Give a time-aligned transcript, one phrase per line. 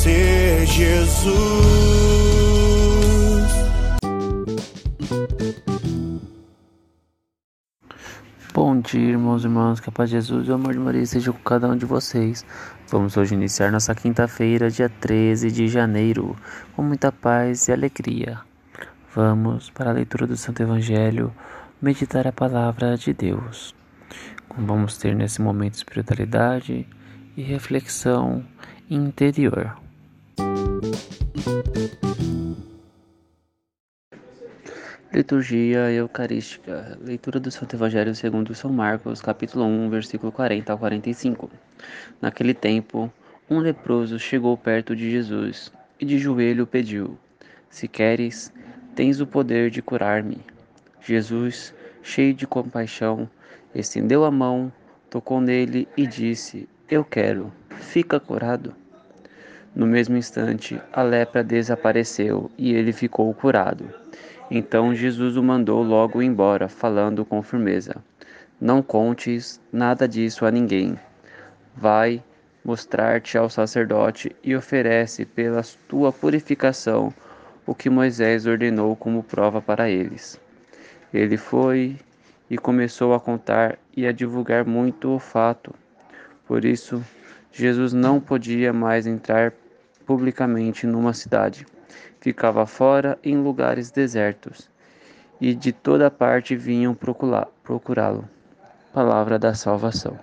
[0.00, 1.30] Conhecer Jesus.
[8.54, 11.04] Bom dia, irmãos e irmãs, que a paz de Jesus e o amor de Maria
[11.04, 12.44] seja com cada um de vocês.
[12.88, 16.34] Vamos hoje iniciar nossa quinta-feira, dia 13 de janeiro,
[16.74, 18.40] com muita paz e alegria.
[19.14, 21.32] Vamos para a leitura do Santo Evangelho,
[21.80, 23.74] meditar a palavra de Deus.
[24.56, 26.86] Vamos ter nesse momento espiritualidade
[27.36, 28.44] e reflexão
[28.88, 29.76] interior.
[35.12, 36.98] Liturgia Eucarística.
[37.02, 41.50] Leitura do Santo Evangelho segundo São Marcos, capítulo 1, versículo 40 ao 45.
[42.22, 43.12] Naquele tempo,
[43.50, 47.18] um leproso chegou perto de Jesus e de joelho pediu:
[47.68, 48.52] Se queres,
[48.94, 50.38] tens o poder de curar-me.
[51.00, 53.28] Jesus, cheio de compaixão,
[53.74, 54.72] estendeu a mão,
[55.10, 58.79] tocou nele e disse: Eu quero, fica curado.
[59.74, 63.88] No mesmo instante, a lepra desapareceu e ele ficou curado.
[64.50, 67.96] Então Jesus o mandou logo embora, falando com firmeza:
[68.60, 70.98] Não contes nada disso a ninguém.
[71.76, 72.22] Vai
[72.64, 77.14] mostrar-te ao sacerdote e oferece pela tua purificação
[77.64, 80.40] o que Moisés ordenou como prova para eles.
[81.14, 81.96] Ele foi
[82.50, 85.72] e começou a contar e a divulgar muito o fato.
[86.46, 87.00] Por isso,
[87.52, 89.52] Jesus não podia mais entrar
[90.06, 91.66] publicamente numa cidade.
[92.20, 94.70] Ficava fora em lugares desertos,
[95.40, 98.28] e de toda parte vinham procurá- procurá-lo.
[98.92, 100.18] Palavra da salvação.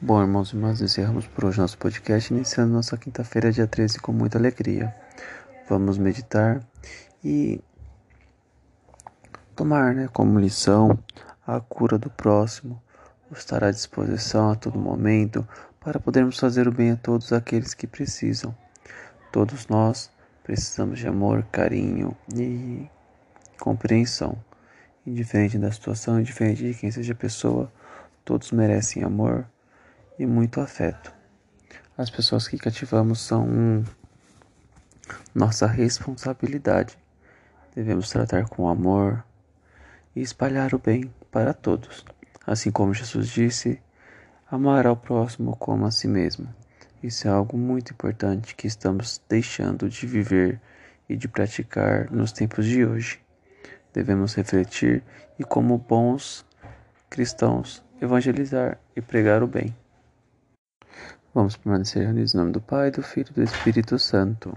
[0.00, 4.12] Bom, irmãos e irmãs, encerramos por hoje nosso podcast, iniciando nossa quinta-feira, dia 13, com
[4.12, 4.94] muita alegria.
[5.68, 6.60] Vamos meditar
[7.22, 7.60] e
[9.54, 10.98] tomar né, como lição
[11.56, 12.80] a cura do próximo,
[13.32, 15.46] estar à disposição a todo momento
[15.80, 18.54] para podermos fazer o bem a todos aqueles que precisam.
[19.32, 20.10] Todos nós
[20.44, 22.88] precisamos de amor, carinho e
[23.58, 24.38] compreensão.
[25.04, 27.72] Indiferente da situação, indiferente de quem seja a pessoa,
[28.24, 29.44] todos merecem amor
[30.18, 31.12] e muito afeto.
[31.98, 33.84] As pessoas que cativamos são
[35.34, 36.96] nossa responsabilidade.
[37.74, 39.24] Devemos tratar com amor
[40.14, 42.04] e espalhar o bem para todos.
[42.46, 43.80] Assim como Jesus disse,
[44.50, 46.48] amar ao próximo como a si mesmo.
[47.02, 50.60] Isso é algo muito importante que estamos deixando de viver
[51.08, 53.20] e de praticar nos tempos de hoje.
[53.92, 55.02] Devemos refletir
[55.38, 56.44] e, como bons
[57.08, 59.74] cristãos, evangelizar e pregar o bem.
[61.34, 64.56] Vamos permanecer reunidos em nome do Pai, do Filho e do Espírito Santo.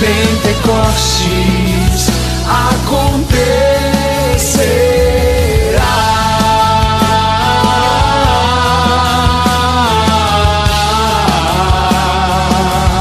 [0.00, 1.57] Pentecoste